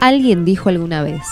[0.00, 1.22] Alguien dijo alguna vez,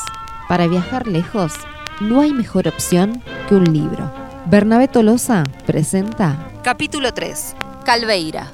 [0.48, 1.52] para viajar lejos
[2.00, 4.12] no hay mejor opción que un libro.
[4.46, 7.54] Bernabé Tolosa presenta Capítulo 3.
[7.84, 8.50] Calveira.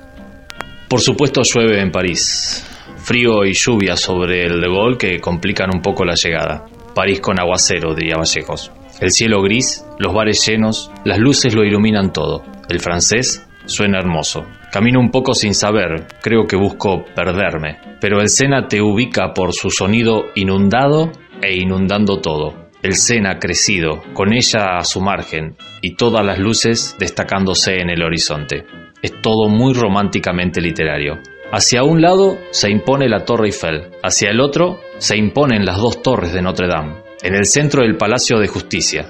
[0.88, 2.62] Por supuesto llueve en París.
[2.98, 6.66] Frío y lluvia sobre el de Gaulle que complican un poco la llegada.
[6.94, 8.70] París con aguacero, diría Vallejos.
[9.00, 12.44] El cielo gris, los bares llenos, las luces lo iluminan todo.
[12.68, 14.44] El francés suena hermoso.
[14.72, 19.52] Camino un poco sin saber, creo que busco perderme, pero el Sena te ubica por
[19.52, 22.70] su sonido inundado e inundando todo.
[22.82, 28.02] El Sena crecido, con ella a su margen y todas las luces destacándose en el
[28.02, 28.64] horizonte.
[29.02, 31.18] Es todo muy románticamente literario.
[31.52, 36.00] Hacia un lado se impone la Torre Eiffel, hacia el otro se imponen las dos
[36.00, 39.06] torres de Notre Dame, en el centro del Palacio de Justicia.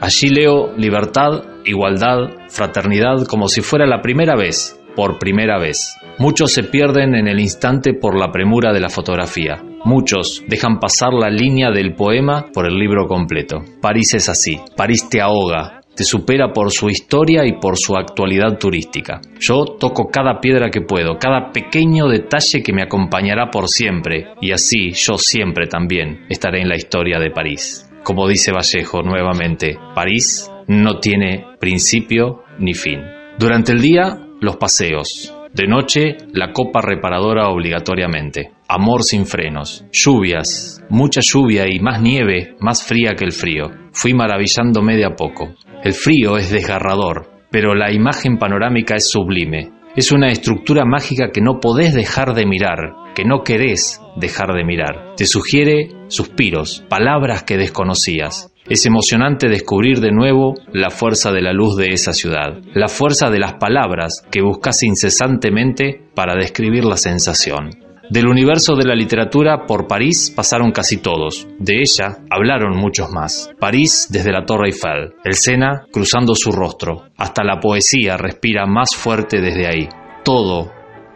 [0.00, 5.96] Allí leo libertad, igualdad, fraternidad como si fuera la primera vez, por primera vez.
[6.18, 9.62] Muchos se pierden en el instante por la premura de la fotografía.
[9.82, 13.62] Muchos dejan pasar la línea del poema por el libro completo.
[13.80, 14.60] París es así.
[14.76, 19.22] París te ahoga, te supera por su historia y por su actualidad turística.
[19.40, 24.52] Yo toco cada piedra que puedo, cada pequeño detalle que me acompañará por siempre, y
[24.52, 27.90] así yo siempre también estaré en la historia de París.
[28.02, 33.00] Como dice Vallejo nuevamente, París no tiene principio ni fin.
[33.38, 35.34] Durante el día, los paseos.
[35.52, 38.52] De noche, la copa reparadora obligatoriamente.
[38.68, 39.84] Amor sin frenos.
[39.92, 43.70] Lluvias, mucha lluvia y más nieve, más fría que el frío.
[43.92, 45.54] Fui maravillándome de a poco.
[45.82, 49.72] El frío es desgarrador, pero la imagen panorámica es sublime.
[49.96, 54.64] Es una estructura mágica que no podés dejar de mirar, que no querés dejar de
[54.64, 55.14] mirar.
[55.16, 58.52] Te sugiere suspiros, palabras que desconocías.
[58.70, 63.28] Es emocionante descubrir de nuevo la fuerza de la luz de esa ciudad, la fuerza
[63.28, 67.70] de las palabras que buscas incesantemente para describir la sensación.
[68.10, 71.48] Del universo de la literatura por París pasaron casi todos.
[71.58, 73.50] De ella hablaron muchos más.
[73.58, 77.06] París desde la Torre Eiffel, el Sena cruzando su rostro.
[77.16, 79.88] Hasta la poesía respira más fuerte desde ahí.
[80.24, 80.70] Todo,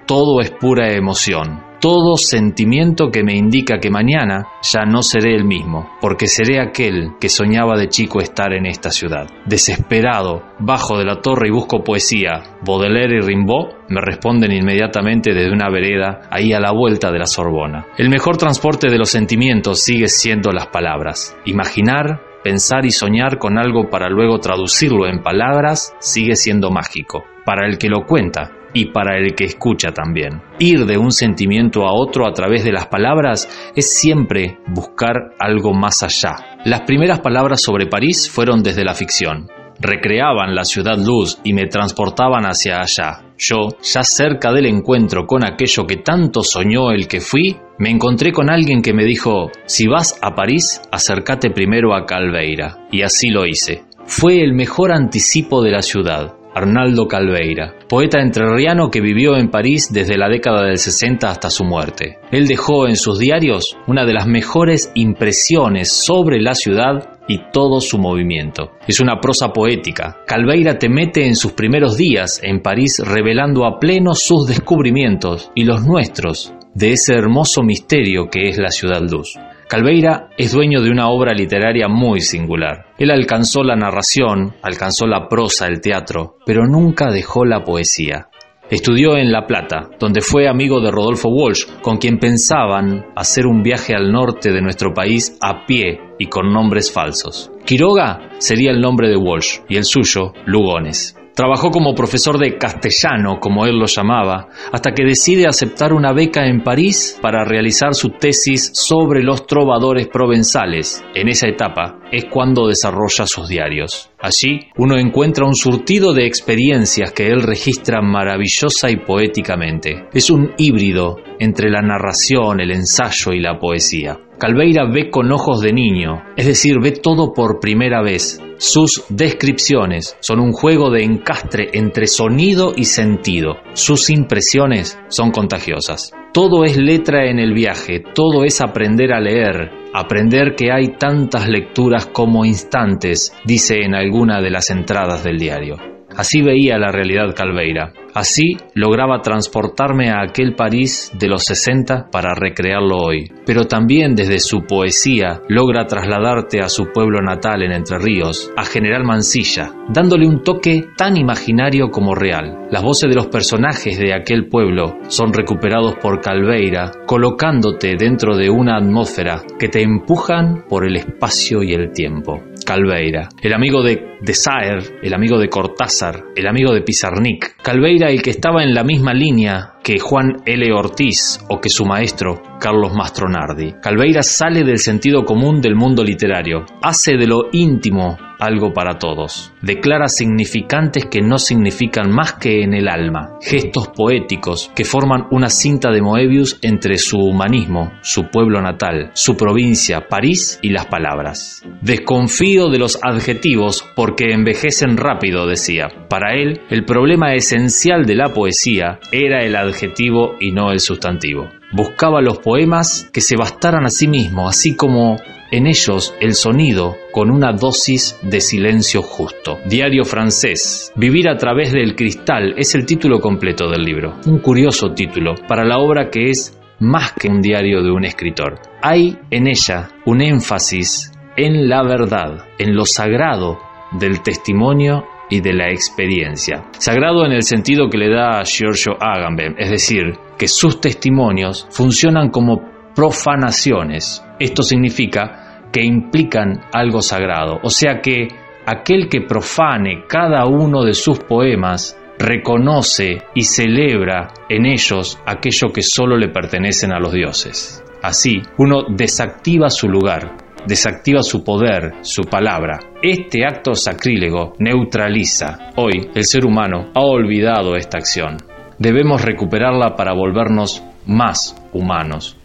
[0.07, 5.45] todo es pura emoción todo sentimiento que me indica que mañana ya no seré el
[5.45, 9.27] mismo, porque seré aquel que soñaba de chico estar en esta ciudad.
[9.45, 15.53] Desesperado, bajo de la torre y busco poesía, Baudelaire y Rimbaud me responden inmediatamente desde
[15.53, 17.85] una vereda ahí a la vuelta de la Sorbona.
[17.99, 21.37] El mejor transporte de los sentimientos sigue siendo las palabras.
[21.45, 27.25] Imaginar, pensar y soñar con algo para luego traducirlo en palabras sigue siendo mágico.
[27.45, 30.43] Para el que lo cuenta, y para el que escucha también.
[30.59, 35.73] Ir de un sentimiento a otro a través de las palabras es siempre buscar algo
[35.73, 36.37] más allá.
[36.65, 39.49] Las primeras palabras sobre París fueron desde la ficción.
[39.81, 43.23] Recreaban la ciudad luz y me transportaban hacia allá.
[43.37, 48.33] Yo, ya cerca del encuentro con aquello que tanto soñó el que fui, me encontré
[48.33, 52.87] con alguien que me dijo, si vas a París, acércate primero a Calveira.
[52.93, 53.85] Y así lo hice.
[54.07, 56.35] Fue el mejor anticipo de la ciudad.
[56.55, 61.65] Arnaldo Calveira, poeta entrerriano que vivió en París desde la década del 60 hasta su
[61.65, 62.19] muerte.
[62.31, 67.81] Él dejó en sus diarios una de las mejores impresiones sobre la ciudad y todo
[67.81, 68.73] su movimiento.
[68.87, 70.19] Es una prosa poética.
[70.27, 75.65] Calveira te mete en sus primeros días en París revelando a pleno sus descubrimientos y
[75.65, 79.39] los nuestros de ese hermoso misterio que es la ciudad luz.
[79.75, 82.87] Calveira es dueño de una obra literaria muy singular.
[82.97, 88.29] Él alcanzó la narración, alcanzó la prosa, el teatro, pero nunca dejó la poesía.
[88.71, 93.65] Estudió en La Plata, donde fue amigo de Rodolfo Walsh, con quien pensaban hacer un
[93.65, 97.51] viaje al norte de nuestro país a pie y con nombres falsos.
[97.67, 101.17] Quiroga sería el nombre de Walsh y el suyo, Lugones.
[101.35, 106.47] Trabajó como profesor de castellano, como él lo llamaba, hasta que decide aceptar una beca
[106.47, 111.05] en París para realizar su tesis sobre los trovadores provenzales.
[111.13, 114.11] En esa etapa es cuando desarrolla sus diarios.
[114.21, 120.07] Allí uno encuentra un surtido de experiencias que él registra maravillosa y poéticamente.
[120.13, 124.21] Es un híbrido entre la narración, el ensayo y la poesía.
[124.39, 128.41] Calveira ve con ojos de niño, es decir, ve todo por primera vez.
[128.67, 133.57] Sus descripciones son un juego de encastre entre sonido y sentido.
[133.75, 136.13] Sus impresiones son contagiosas.
[136.33, 141.47] Todo es letra en el viaje, todo es aprender a leer, aprender que hay tantas
[141.47, 145.94] lecturas como instantes, dice en alguna de las entradas del diario.
[146.17, 147.93] Así veía la realidad Calveira.
[148.15, 153.29] Así lograba transportarme a aquel París de los 60 para recrearlo hoy.
[153.45, 158.65] Pero también desde su poesía logra trasladarte a su pueblo natal en Entre Ríos, a
[158.65, 162.69] General Mansilla, dándole un toque tan imaginario como real.
[162.71, 168.49] Las voces de los personajes de aquel pueblo son recuperados por Calveira, colocándote dentro de
[168.49, 172.43] una atmósfera que te empujan por el espacio y el tiempo.
[172.65, 177.57] Calveira, el amigo de Desire, el amigo de Cortázar, el amigo de Pizarnik.
[177.63, 180.73] Calveira el que estaba en la misma línea que Juan L.
[180.73, 183.75] Ortiz o que su maestro Carlos Mastronardi.
[183.83, 189.53] Calveira sale del sentido común del mundo literario, hace de lo íntimo algo para todos.
[189.63, 195.49] Declara significantes que no significan más que en el alma, gestos poéticos que forman una
[195.49, 201.63] cinta de Moebius entre su humanismo, su pueblo natal, su provincia, París y las palabras.
[201.81, 205.89] Desconfío de los adjetivos porque envejecen rápido, decía.
[206.09, 211.49] Para él, el problema esencial de la poesía era el adjetivo y no el sustantivo.
[211.73, 215.17] Buscaba los poemas que se bastaran a sí mismo, así como
[215.55, 219.59] en ellos el sonido con una dosis de silencio justo.
[219.67, 220.93] Diario francés.
[220.97, 224.15] Vivir a través del cristal es el título completo del libro.
[224.27, 228.59] Un curioso título para la obra que es más que un diario de un escritor.
[228.83, 233.61] Hay en ella un énfasis en la verdad, en lo sagrado
[233.93, 236.65] del testimonio y de la experiencia.
[236.79, 242.31] Sagrado en el sentido que le da Giorgio Agamben, es decir, que sus testimonios funcionan
[242.31, 244.25] como profanaciones.
[244.39, 248.29] Esto significa que implican algo sagrado, o sea que
[248.65, 255.83] aquel que profane cada uno de sus poemas reconoce y celebra en ellos aquello que
[255.83, 257.83] solo le pertenecen a los dioses.
[258.03, 260.37] Así, uno desactiva su lugar,
[260.67, 262.79] desactiva su poder, su palabra.
[263.03, 265.73] Este acto sacrílego neutraliza.
[265.77, 268.37] Hoy el ser humano ha olvidado esta acción.
[268.79, 272.39] Debemos recuperarla para volvernos más humanos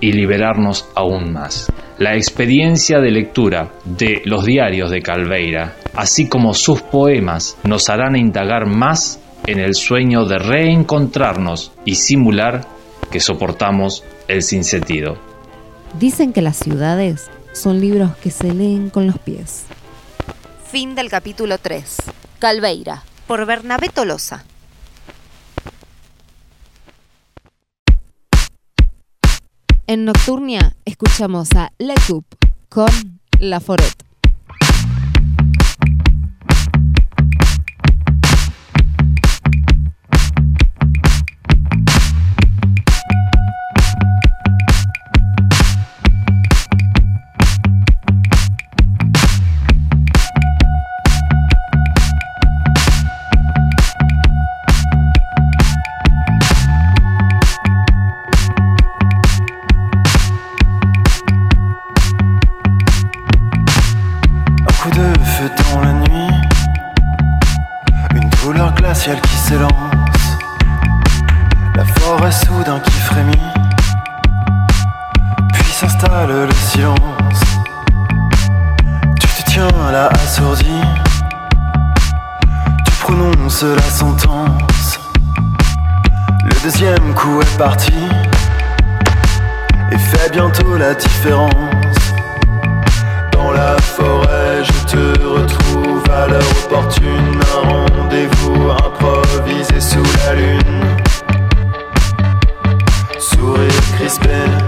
[0.00, 1.72] y liberarnos aún más.
[1.98, 8.16] La experiencia de lectura de los diarios de Calveira, así como sus poemas, nos harán
[8.16, 12.66] indagar más en el sueño de reencontrarnos y simular
[13.10, 15.16] que soportamos el sinsentido.
[15.98, 19.64] Dicen que las ciudades son libros que se leen con los pies.
[20.70, 22.02] Fin del capítulo 3.
[22.38, 24.44] Calveira, por Bernabé Tolosa.
[29.88, 32.36] En Nocturnia escuchamos a Le Coupe
[32.68, 32.88] con
[33.38, 33.60] La
[69.14, 69.70] qui s'élance,
[71.76, 73.52] la forêt soudain qui frémit,
[75.52, 77.40] puis s'installe le silence.
[79.20, 80.80] Tu te tiens là assourdi,
[82.84, 84.98] tu prononces la sentence.
[86.42, 87.94] Le deuxième coup est parti
[89.92, 91.52] et fait bientôt la différence.
[93.30, 100.96] Dans la forêt, je te retrouve valeur opportune, un rendez-vous improvisé sous la lune.
[103.18, 104.65] Sourire crispé.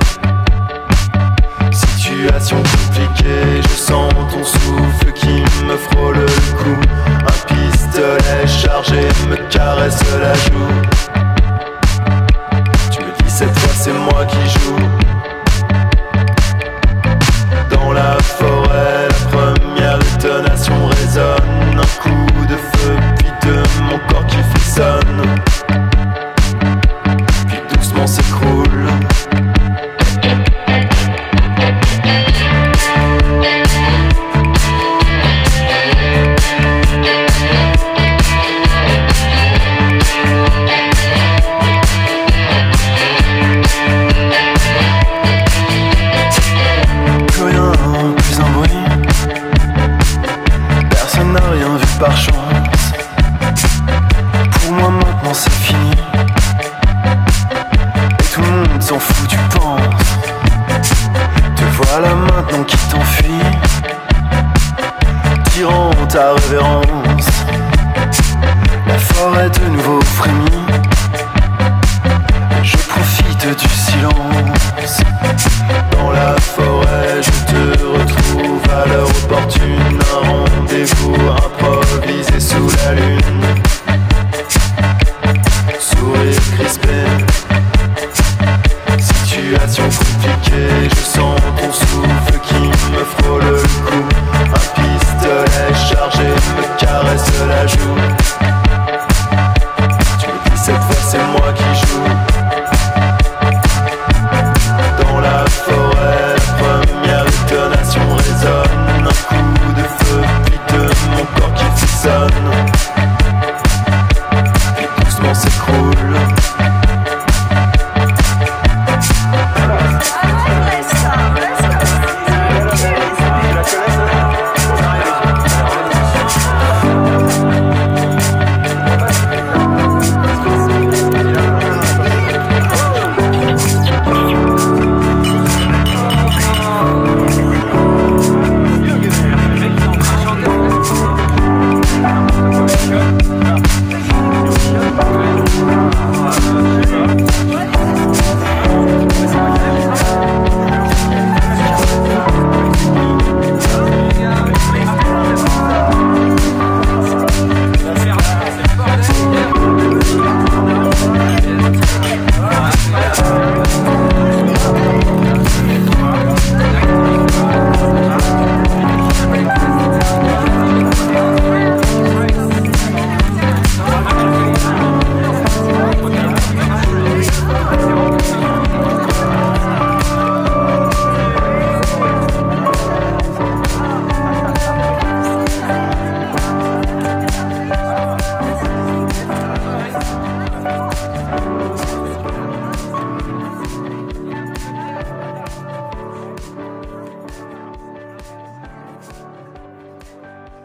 [89.78, 91.17] questions compliquées, je.